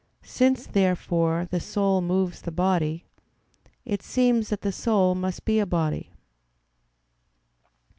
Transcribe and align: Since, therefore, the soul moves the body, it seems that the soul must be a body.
Since, 0.23 0.65
therefore, 0.65 1.45
the 1.51 1.59
soul 1.59 2.01
moves 2.01 2.41
the 2.41 2.51
body, 2.51 3.05
it 3.85 4.01
seems 4.01 4.49
that 4.49 4.61
the 4.61 4.71
soul 4.71 5.13
must 5.13 5.45
be 5.45 5.59
a 5.59 5.67
body. 5.67 6.09